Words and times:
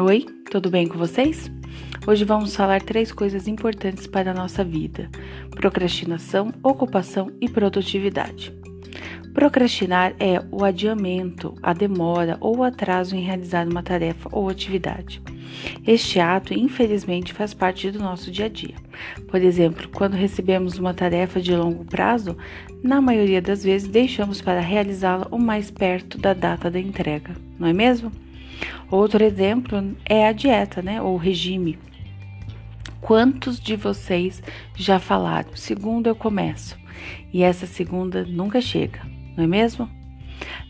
Oi, 0.00 0.24
tudo 0.50 0.70
bem 0.70 0.88
com 0.88 0.96
vocês? 0.96 1.52
Hoje 2.06 2.24
vamos 2.24 2.56
falar 2.56 2.80
três 2.80 3.12
coisas 3.12 3.46
importantes 3.46 4.06
para 4.06 4.30
a 4.30 4.34
nossa 4.34 4.64
vida: 4.64 5.10
procrastinação, 5.50 6.50
ocupação 6.62 7.30
e 7.42 7.48
produtividade. 7.48 8.54
Procrastinar 9.34 10.14
é 10.18 10.42
o 10.50 10.64
adiamento, 10.64 11.54
a 11.62 11.74
demora 11.74 12.38
ou 12.40 12.58
o 12.58 12.62
atraso 12.62 13.14
em 13.14 13.20
realizar 13.20 13.68
uma 13.68 13.82
tarefa 13.82 14.30
ou 14.32 14.48
atividade. 14.48 15.20
Este 15.86 16.18
ato, 16.18 16.54
infelizmente, 16.54 17.34
faz 17.34 17.52
parte 17.52 17.90
do 17.90 17.98
nosso 17.98 18.30
dia 18.30 18.46
a 18.46 18.48
dia. 18.48 18.76
Por 19.28 19.42
exemplo, 19.42 19.90
quando 19.90 20.14
recebemos 20.14 20.78
uma 20.78 20.94
tarefa 20.94 21.38
de 21.38 21.54
longo 21.54 21.84
prazo, 21.84 22.34
na 22.82 23.02
maioria 23.02 23.42
das 23.42 23.62
vezes 23.62 23.88
deixamos 23.88 24.40
para 24.40 24.60
realizá-la 24.60 25.28
o 25.30 25.38
mais 25.38 25.70
perto 25.70 26.16
da 26.16 26.32
data 26.32 26.70
da 26.70 26.80
entrega, 26.80 27.36
não 27.58 27.68
é 27.68 27.74
mesmo? 27.74 28.10
Outro 28.90 29.22
exemplo 29.24 29.96
é 30.04 30.26
a 30.26 30.32
dieta, 30.32 30.82
né, 30.82 31.00
ou 31.00 31.16
regime. 31.16 31.78
Quantos 33.00 33.58
de 33.58 33.74
vocês 33.76 34.42
já 34.76 34.98
falaram? 34.98 35.56
Segundo 35.56 36.06
eu 36.06 36.14
começo. 36.14 36.76
E 37.32 37.42
essa 37.42 37.66
segunda 37.66 38.24
nunca 38.24 38.60
chega 38.60 39.00
não 39.36 39.44
é 39.44 39.46
mesmo? 39.46 39.88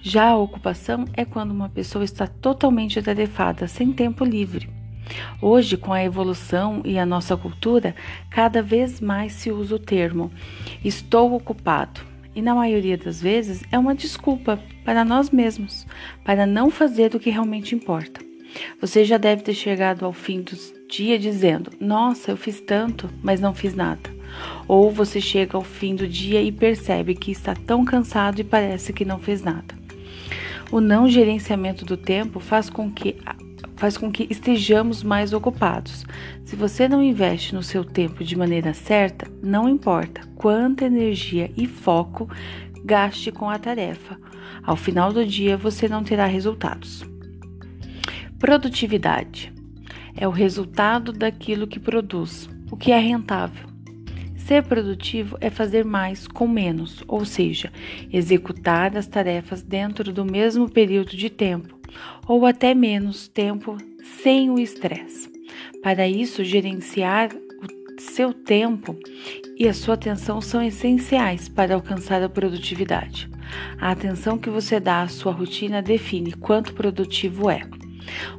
Já 0.00 0.28
a 0.28 0.36
ocupação 0.36 1.04
é 1.14 1.24
quando 1.24 1.50
uma 1.50 1.68
pessoa 1.68 2.04
está 2.04 2.26
totalmente 2.26 2.98
atarefada, 2.98 3.66
sem 3.66 3.92
tempo 3.92 4.24
livre. 4.24 4.68
Hoje, 5.40 5.76
com 5.76 5.92
a 5.92 6.04
evolução 6.04 6.80
e 6.84 6.98
a 6.98 7.04
nossa 7.04 7.36
cultura, 7.36 7.94
cada 8.30 8.62
vez 8.62 9.00
mais 9.00 9.32
se 9.32 9.50
usa 9.50 9.74
o 9.74 9.78
termo 9.78 10.30
estou 10.84 11.34
ocupado. 11.34 12.00
E 12.34 12.40
na 12.40 12.54
maioria 12.54 12.96
das 12.96 13.20
vezes 13.20 13.62
é 13.70 13.78
uma 13.78 13.94
desculpa 13.94 14.58
para 14.84 15.04
nós 15.04 15.30
mesmos, 15.30 15.86
para 16.24 16.46
não 16.46 16.70
fazer 16.70 17.14
o 17.14 17.20
que 17.20 17.30
realmente 17.30 17.74
importa. 17.74 18.20
Você 18.80 19.04
já 19.04 19.16
deve 19.16 19.42
ter 19.42 19.54
chegado 19.54 20.04
ao 20.04 20.12
fim 20.12 20.40
do 20.40 20.56
dia 20.88 21.18
dizendo: 21.18 21.70
Nossa, 21.80 22.30
eu 22.30 22.36
fiz 22.36 22.60
tanto, 22.60 23.08
mas 23.22 23.40
não 23.40 23.54
fiz 23.54 23.74
nada. 23.74 24.10
Ou 24.66 24.90
você 24.90 25.20
chega 25.20 25.56
ao 25.56 25.62
fim 25.62 25.94
do 25.94 26.08
dia 26.08 26.42
e 26.42 26.50
percebe 26.50 27.14
que 27.14 27.30
está 27.30 27.54
tão 27.54 27.84
cansado 27.84 28.40
e 28.40 28.44
parece 28.44 28.92
que 28.92 29.04
não 29.04 29.18
fez 29.18 29.42
nada. 29.42 29.74
O 30.70 30.80
não 30.80 31.08
gerenciamento 31.08 31.84
do 31.84 31.96
tempo 31.96 32.40
faz 32.40 32.70
com 32.70 32.90
que 32.90 33.16
faz 33.82 33.98
com 33.98 34.12
que 34.12 34.28
estejamos 34.30 35.02
mais 35.02 35.32
ocupados. 35.32 36.06
Se 36.44 36.54
você 36.54 36.88
não 36.88 37.02
investe 37.02 37.52
no 37.52 37.64
seu 37.64 37.84
tempo 37.84 38.22
de 38.22 38.36
maneira 38.36 38.72
certa, 38.72 39.28
não 39.42 39.68
importa 39.68 40.20
quanta 40.36 40.84
energia 40.84 41.50
e 41.56 41.66
foco 41.66 42.30
gaste 42.84 43.32
com 43.32 43.50
a 43.50 43.58
tarefa, 43.58 44.16
ao 44.62 44.76
final 44.76 45.12
do 45.12 45.26
dia 45.26 45.56
você 45.56 45.88
não 45.88 46.04
terá 46.04 46.26
resultados. 46.26 47.04
Produtividade 48.38 49.52
é 50.16 50.28
o 50.28 50.30
resultado 50.30 51.12
daquilo 51.12 51.66
que 51.66 51.80
produz, 51.80 52.48
o 52.70 52.76
que 52.76 52.92
é 52.92 52.98
rentável. 53.00 53.71
Ser 54.46 54.64
produtivo 54.64 55.36
é 55.40 55.50
fazer 55.50 55.84
mais 55.84 56.26
com 56.26 56.48
menos, 56.48 57.02
ou 57.06 57.24
seja, 57.24 57.72
executar 58.12 58.96
as 58.96 59.06
tarefas 59.06 59.62
dentro 59.62 60.12
do 60.12 60.24
mesmo 60.24 60.68
período 60.68 61.16
de 61.16 61.30
tempo, 61.30 61.78
ou 62.26 62.44
até 62.44 62.74
menos 62.74 63.28
tempo 63.28 63.76
sem 64.20 64.50
o 64.50 64.58
estresse. 64.58 65.30
Para 65.82 66.08
isso, 66.08 66.42
gerenciar 66.42 67.30
o 67.32 68.00
seu 68.00 68.34
tempo 68.34 68.98
e 69.56 69.68
a 69.68 69.72
sua 69.72 69.94
atenção 69.94 70.40
são 70.40 70.62
essenciais 70.62 71.48
para 71.48 71.74
alcançar 71.74 72.20
a 72.22 72.28
produtividade. 72.28 73.30
A 73.80 73.90
atenção 73.92 74.36
que 74.36 74.50
você 74.50 74.80
dá 74.80 75.02
à 75.02 75.08
sua 75.08 75.32
rotina 75.32 75.80
define 75.80 76.32
quanto 76.32 76.74
produtivo 76.74 77.48
é. 77.48 77.62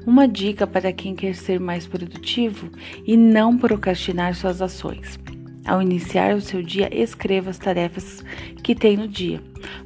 Uma 0.06 0.28
dica 0.28 0.68
para 0.68 0.92
quem 0.92 1.16
quer 1.16 1.34
ser 1.34 1.60
mais 1.60 1.88
produtivo 1.88 2.70
e 3.06 3.16
não 3.16 3.58
procrastinar 3.58 4.36
suas 4.36 4.62
ações. 4.62 5.23
Ao 5.66 5.82
iniciar 5.82 6.36
o 6.36 6.42
seu 6.42 6.62
dia, 6.62 6.90
escreva 6.94 7.50
as 7.50 7.58
tarefas 7.58 8.24
que 8.62 8.76
tem 8.76 8.98
no 8.98 9.08
dia. 9.08 9.42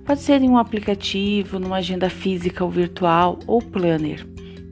Pode 0.05 0.21
ser 0.21 0.41
em 0.41 0.49
um 0.49 0.57
aplicativo, 0.57 1.59
numa 1.59 1.77
agenda 1.77 2.09
física 2.09 2.63
ou 2.63 2.71
virtual 2.71 3.38
ou 3.45 3.61
planner. 3.61 4.25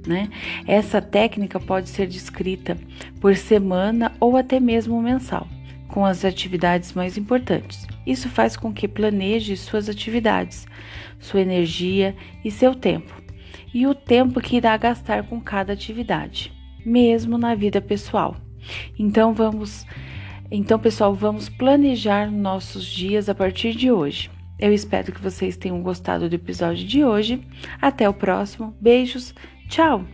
Né? 0.07 0.29
Essa 0.67 1.01
técnica 1.01 1.59
pode 1.59 1.89
ser 1.89 2.07
descrita 2.07 2.77
por 3.19 3.35
semana 3.35 4.13
ou 4.19 4.35
até 4.35 4.59
mesmo 4.59 5.01
mensal, 5.01 5.47
com 5.88 6.03
as 6.05 6.25
atividades 6.25 6.93
mais 6.93 7.17
importantes. 7.17 7.87
Isso 8.05 8.27
faz 8.27 8.57
com 8.57 8.73
que 8.73 8.87
planeje 8.87 9.55
suas 9.55 9.89
atividades, 9.89 10.67
sua 11.19 11.41
energia 11.41 12.16
e 12.43 12.49
seu 12.49 12.73
tempo, 12.73 13.13
e 13.73 13.85
o 13.85 13.95
tempo 13.95 14.41
que 14.41 14.57
irá 14.57 14.75
gastar 14.77 15.23
com 15.23 15.39
cada 15.39 15.73
atividade, 15.73 16.51
mesmo 16.83 17.37
na 17.37 17.55
vida 17.55 17.81
pessoal. 17.81 18.35
Então 18.97 19.33
vamos 19.33 19.85
então, 20.51 20.79
pessoal, 20.79 21.13
vamos 21.13 21.50
planejar 21.50 22.31
nossos 22.31 22.85
dias 22.85 23.29
a 23.29 23.35
partir 23.35 23.75
de 23.75 23.91
hoje. 23.91 24.29
Eu 24.57 24.73
espero 24.73 25.11
que 25.11 25.22
vocês 25.22 25.57
tenham 25.57 25.81
gostado 25.81 26.29
do 26.29 26.35
episódio 26.35 26.85
de 26.88 27.03
hoje. 27.03 27.45
Até 27.81 28.07
o 28.07 28.13
próximo. 28.13 28.75
Beijos. 28.79 29.34
Tchau! 29.67 30.05